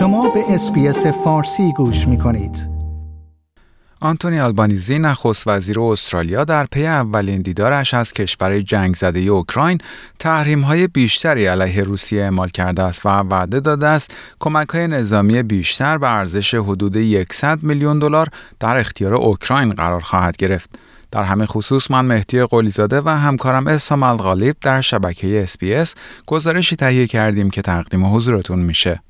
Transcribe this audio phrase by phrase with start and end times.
[0.00, 2.66] شما به اسپیس فارسی گوش می کنید.
[4.00, 9.78] آنتونی آلبانیزی نخست وزیر استرالیا در پی اولین دیدارش از کشور جنگ زده اوکراین
[10.18, 15.42] تحریم های بیشتری علیه روسیه اعمال کرده است و وعده داده است کمک های نظامی
[15.42, 18.28] بیشتر به ارزش حدود 100 میلیون دلار
[18.60, 20.70] در اختیار اوکراین قرار خواهد گرفت.
[21.10, 25.94] در همه خصوص من مهدی قلیزاده و همکارم اسام الغالب در شبکه اسپیس
[26.26, 29.00] گزارشی تهیه کردیم که تقدیم حضورتون میشه.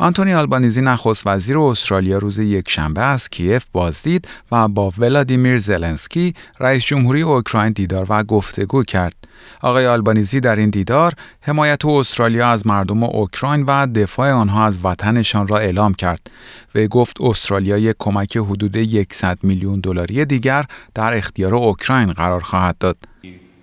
[0.00, 6.84] آنتونی آلبانیزی نخست وزیر استرالیا روز یکشنبه از کیف بازدید و با ولادیمیر زلنسکی رئیس
[6.84, 9.14] جمهوری اوکراین دیدار و گفتگو کرد.
[9.62, 15.48] آقای آلبانیزی در این دیدار حمایت استرالیا از مردم اوکراین و دفاع آنها از وطنشان
[15.48, 16.30] را اعلام کرد
[16.74, 22.76] و گفت استرالیا یک کمک حدود 100 میلیون دلاری دیگر در اختیار اوکراین قرار خواهد
[22.80, 22.96] داد.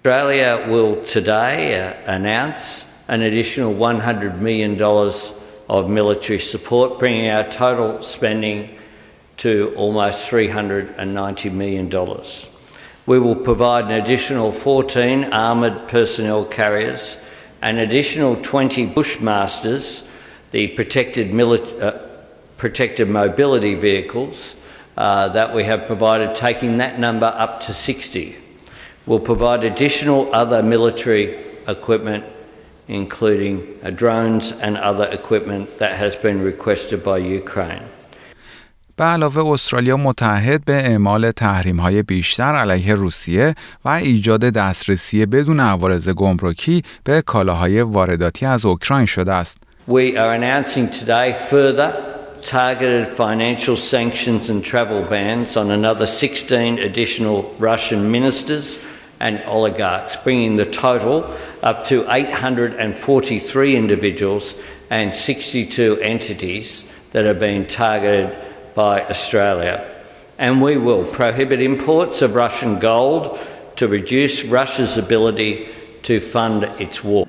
[0.05, 5.34] Australia will today uh, announce an additional 100 million dollars
[5.69, 8.77] of military support, bringing our total spending
[9.37, 11.89] to almost $390 million.
[13.05, 17.17] We will provide an additional 14 armoured personnel carriers,
[17.61, 20.05] an additional 20 Bushmasters,
[20.51, 21.39] the protected,
[21.81, 21.99] uh,
[22.57, 24.55] protected mobility vehicles
[24.97, 28.35] uh, that we have provided, taking that number up to 60.
[29.05, 32.25] We'll provide additional other military equipment
[32.88, 33.54] including
[33.96, 37.86] drones and other equipment that has been requested by Ukraine.
[38.96, 45.60] به علاوه استرالیا متحد به اعمال تحریم های بیشتر علیه روسیه و ایجاد دسترسی بدون
[45.60, 49.58] عوارض گمرکی به کالاهای وارداتی از اوکراین شده است.
[49.88, 51.92] We are announcing today further
[52.42, 58.78] targeted financial sanctions and travel bans on another 16 additional Russian ministers
[59.19, 64.55] and oligarchs, bringing the total up to 843 individuals
[64.89, 68.35] and 62 entities that are being targeted
[68.75, 69.89] by Australia.
[70.37, 73.39] And we will prohibit imports of Russian gold
[73.77, 75.69] to reduce Russia's ability
[76.03, 77.27] to fund its war.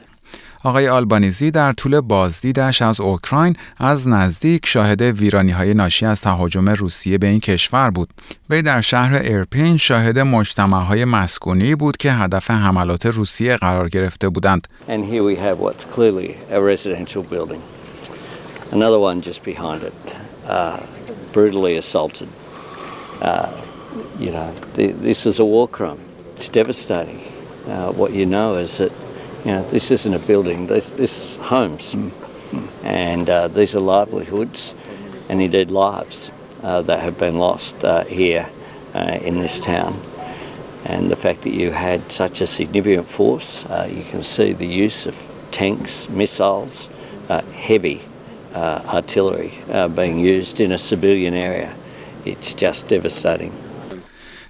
[0.67, 6.69] آقای آلبانیزی در طول بازدیدش از اوکراین از نزدیک شاهد ویرانی های ناشی از تهاجم
[6.69, 8.09] روسیه به این کشور بود.
[8.51, 14.29] وی در شهر ارپین شاهد مجتمع های مسکونی بود که هدف حملات روسیه قرار گرفته
[14.29, 14.69] بودند.
[14.89, 17.63] And here we have what's clearly a residential building.
[18.73, 19.95] Another one just behind it,
[20.49, 20.81] uh,
[21.33, 22.29] brutally assaulted.
[23.23, 23.49] Uh,
[24.19, 24.49] you know,
[25.11, 26.01] this is a war crime.
[26.37, 27.21] It's devastating.
[27.69, 28.93] Uh, what you know is that
[29.47, 31.95] You know, this isn't a building, this, this homes.
[31.95, 32.69] Mm.
[32.83, 34.75] And uh, these are livelihoods
[35.29, 36.33] and indeed lives
[36.65, 38.51] uh, that have been lost uh, here
[38.93, 40.01] uh, in this town.
[40.85, 44.67] And the fact that you had such a significant force, uh, you can see the
[44.67, 45.17] use of
[45.53, 46.89] tanks, missiles,
[47.29, 48.03] uh, heavy
[48.53, 49.53] artillery
[49.95, 51.73] being used in a civilian area.
[52.25, 53.53] It's just devastating.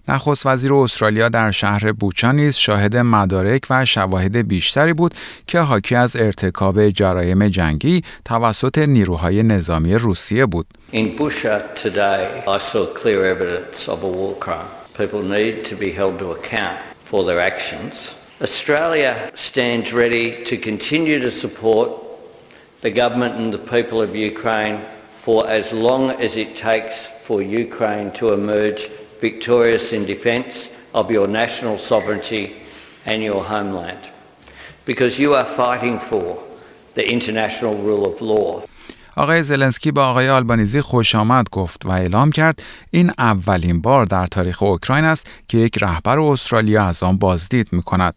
[0.08, 5.14] نخست وزیر استرالیا در شهر بوچا نیز شاهد مدارک و شواهد بیشتری بود
[5.46, 10.66] که حاکی از ارتکاب جرایم جنگی توسط نیروهای نظامی روسیه بود.
[10.92, 14.70] In Busha today, I saw clear evidence of a war crime.
[15.02, 16.78] People need to be held to account
[17.10, 18.14] for their actions.
[18.40, 21.88] Australia stands ready to continue to support
[22.80, 24.78] the government and the people of Ukraine
[25.24, 26.96] for as long as it takes
[27.26, 28.82] for Ukraine to emerge
[29.20, 32.44] victorious in defence of your national sovereignty
[33.04, 34.02] and your homeland.
[34.84, 36.42] Because you are fighting for
[36.94, 38.62] the international rule of law.
[39.16, 44.26] آقای زلنسکی با آقای آلبانیزی خوش آمد گفت و اعلام کرد این اولین بار در
[44.26, 48.14] تاریخ اوکراین است که یک رهبر استرالیا از آن بازدید می کند.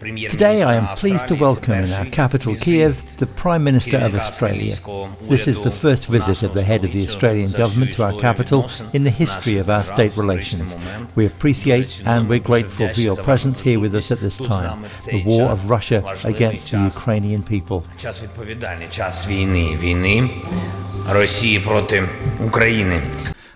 [0.00, 4.74] Today I am pleased to welcome in our capital Kiev the Prime Minister of Australia.
[5.22, 8.68] This is the first visit of the head of the Australian government to our capital
[8.92, 10.76] in the history of our state relations.
[11.14, 15.24] We appreciate and we're grateful for your presence here with us at this time, the
[15.24, 17.84] war of Russia against the Ukrainian people.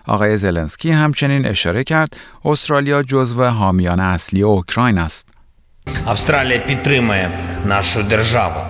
[0.07, 5.40] آقای زلنسکی همچنین اشاره کرد استرالیا جزو حامیان اصلی اوکراین است.
[6.04, 7.30] Австралія підтримує
[7.64, 8.60] нашу державу.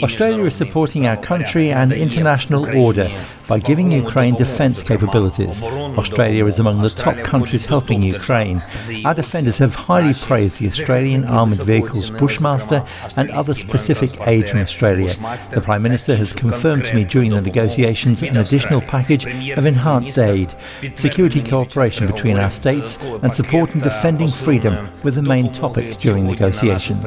[0.00, 3.10] Australia is supporting our country and international order
[3.48, 5.62] by giving Ukraine defence capabilities.
[5.62, 8.62] Australia is among the top countries helping Ukraine.
[9.06, 12.84] Our defenders have highly praised the Australian armoured vehicles Bushmaster
[13.16, 15.14] and other specific aid from Australia.
[15.50, 19.24] The Prime Minister has confirmed to me during the negotiations an additional package
[19.58, 20.54] of enhanced aid,
[20.94, 26.26] security cooperation between our states, and support in defending freedom were the main topics during
[26.26, 27.04] negotiations.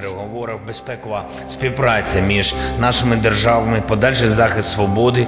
[1.47, 5.27] співпраця між нашими державами, подальший захист свободи,